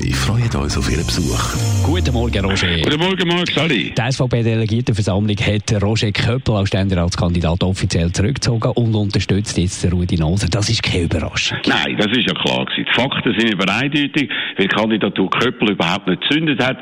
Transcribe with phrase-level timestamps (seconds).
[0.00, 1.56] Wir freuen uns auf Ihren Besuch.
[1.82, 2.68] Guten Morgen, Roger.
[2.84, 3.92] Guten Morgen, Marc Sali.
[3.98, 10.46] Die SVP-Delegiertenversammlung hat Roger Köppel als Ständeratskandidat offiziell zurückgezogen und unterstützt jetzt Rudi Noser.
[10.48, 11.58] Das ist keine Überraschung.
[11.66, 12.86] Nein, das ist ja klar gewesen.
[12.88, 16.78] Die Fakten sind aber eindeutig, weil die Kandidatur Köppel überhaupt nicht gezündet hat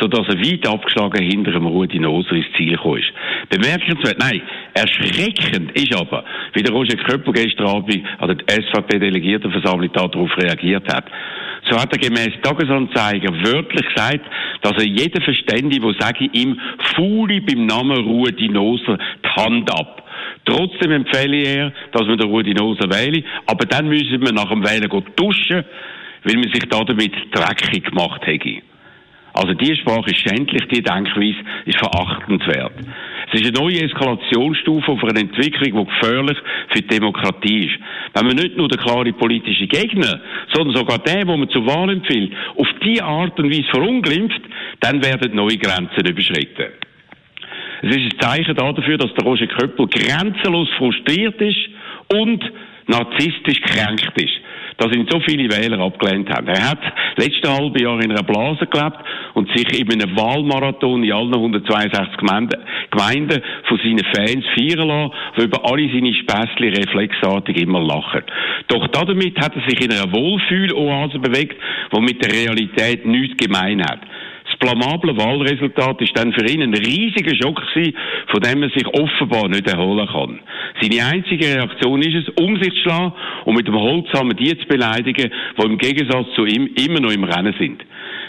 [0.00, 3.12] sodass er weit abgeschlagen hinter dem Rudi Noser ins Ziel gekommen ist.
[3.50, 4.40] Bemerkenswert, nein,
[4.72, 6.24] erschreckend ist aber,
[6.54, 11.04] wie der Roger Köppel gestern Abend an der SVP-Delegiertenversammlung darauf reagiert hat.
[11.70, 14.26] So hat er gemäß Tagesanzeiger wörtlich gesagt,
[14.62, 16.58] dass er jeden Verständige, der sage ihm,
[16.96, 20.02] faule beim Namen Rudi Noser die Hand ab.
[20.44, 24.64] Trotzdem empfehle er, dass man den Rudi Noser wähle, aber dann müssen wir nach dem
[24.64, 25.64] Wählen duschen,
[26.24, 28.62] weil man sich damit dreckig gemacht hätte.
[29.32, 32.72] Also die Sprache ist schändlich, die Denkweise ist verachtenswert.
[33.32, 37.78] Es ist eine neue Eskalationsstufe auf eine Entwicklung, die gefährlich für die Demokratie ist.
[38.14, 40.20] Wenn man nicht nur den klaren politischen Gegner,
[40.52, 44.40] sondern sogar den, wo man zur Wahl empfiehlt, auf die Art und Weise verunglimpft,
[44.80, 46.72] dann werden neue Grenzen überschritten.
[47.82, 51.68] Es ist ein Zeichen dafür, dass der Roger Köppel grenzenlos frustriert ist
[52.12, 52.42] und
[52.88, 54.39] narzisstisch gekränkt ist
[54.80, 56.48] dass ihn so viele Wähler abgelehnt haben.
[56.48, 56.80] Er hat
[57.16, 58.96] letzte halbe Jahr in einer Blase gelebt
[59.34, 65.44] und sich in einem Wahlmarathon in allen 162 Gemeinden, von seinen Fans feiern lassen, die
[65.44, 68.22] über alle seine Späßli reflexartig immer lachen.
[68.68, 71.60] Doch damit hat er sich in einer Wohlfühloase bewegt,
[71.94, 74.00] die mit der Realität nichts gemein hat
[74.60, 77.96] blamable Wahlresultat ist dann für ihn ein riesiger Schock gewesen,
[78.28, 80.40] von dem er sich offenbar nicht erholen kann.
[80.80, 83.12] Seine einzige Reaktion ist es, um sich zu schlagen
[83.46, 87.24] und mit dem Holzhammer die zu beleidigen, die im Gegensatz zu ihm immer noch im
[87.24, 87.82] Rennen sind.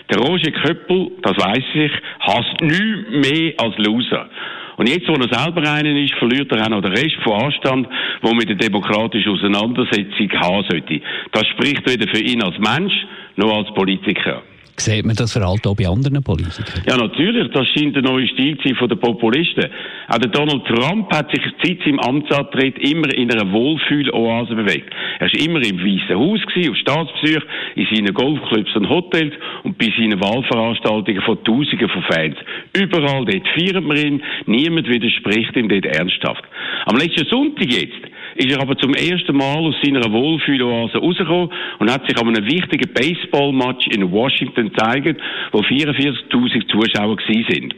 [0.10, 4.30] Der Roger Köppel, das weiß ich, hasst nichts mehr als Loser.
[4.78, 7.88] Und jetzt, wo er selber einen ist, verliert er auch noch den Rest von Anstand,
[8.22, 11.02] wo mit der demokratischen Auseinandersetzung haben sollte.
[11.34, 12.94] Das spricht weder für ihn als Mensch
[13.36, 14.42] noch als Politiker.
[14.82, 16.82] Sieht man das Verhalten auch bei anderen Politikern?
[16.88, 17.52] Ja, natürlich.
[17.52, 19.70] Das scheint der neue Stil zu sein den Populisten.
[20.08, 24.92] Auch der Donald Trump hat sich seit seinem Amtsantritt immer in einer Wohlfühloase bewegt.
[25.20, 27.44] Er war immer im Weißen Haus, gewesen, auf Staatsbesuch,
[27.76, 29.34] in seinen Golfclubs und Hotels
[29.64, 32.38] und bei seinen Wahlveranstaltungen von Tausenden von Fans.
[32.76, 36.44] Überall dort feiert man ihn, niemand widerspricht ihm dort ernsthaft.
[36.86, 41.50] Am letzten Sonntag jetzt ist er aber zum ersten Mal aus seiner Wohlfühloase rausgekommen
[41.80, 45.22] und hat sich an einem wichtigen Baseballmatch in Washington gezeigt,
[45.52, 47.76] wo 44.000 Zuschauer gewesen sind.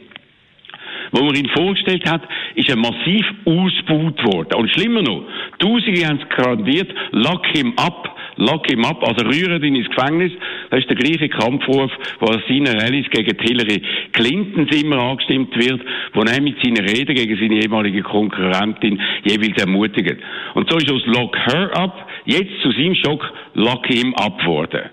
[1.12, 2.22] Wo man ihn vorgestellt hat,
[2.54, 4.54] ist er massiv ausgebaut worden.
[4.54, 5.24] Und schlimmer noch,
[5.58, 10.32] Tausende haben es grandiert, lock him up, lock him up, also rühren ihn ins Gefängnis.
[10.70, 11.90] Das ist der gleiche Kampfruf,
[12.20, 15.80] wo aus seinen Rallyes gegen Hillary Clinton immer angestimmt wird,
[16.12, 20.16] wo er mit seinen Reden gegen seine ehemalige Konkurrentin jeweils ermutigt.
[20.54, 24.90] Und so ist aus Lock her up jetzt zu seinem Schock Lock him up geworden.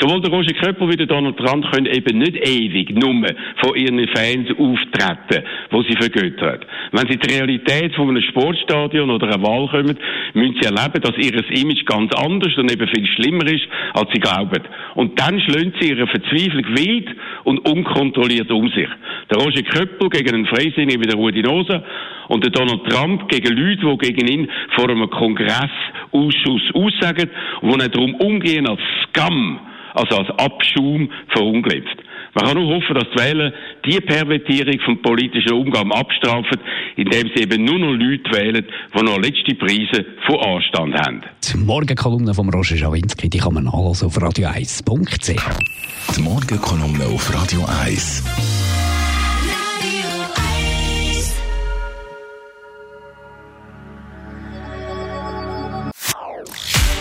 [0.00, 3.14] Sowohl der Roger Köppel wie der Donald Trump können eben nicht ewig nur
[3.62, 6.60] von ihren Fans auftreten, wo sie vergöttern.
[6.90, 9.96] Wenn sie die Realität von einem Sportstadion oder einer Wahl kommen,
[10.34, 14.20] müssen sie erleben, dass ihr Image ganz anders und eben viel schlimmer ist, als sie
[14.20, 14.62] glauben.
[14.96, 17.08] Und dann schlönt sie ihre Verzweiflung wild
[17.44, 18.88] und unkontrolliert um sich.
[19.30, 21.84] Der Roger Köppel gegen einen Freisinnigen wie der Rudi Noser
[22.28, 27.30] und der Donald Trump gegen Leute, die gegen ihn vor einem Kongressausschuss aussagen
[27.60, 29.60] und wo nicht darum umgehen als Scam
[29.94, 31.98] also als Abschaum verunglimpft.
[32.34, 33.52] Man kann nur hoffen, dass die Wähler
[33.86, 36.58] die Pervertierung vom politischen Umgang abstrafen,
[36.96, 41.22] indem sie eben nur noch Leute wählen, die noch letzte Preise von Anstand haben.
[41.44, 46.16] Die Morgenkolumne von Roger Schawinski, die kann man nachlesen auf radio1.ch.
[46.16, 48.53] Die Morgenkolumne auf Radio 1.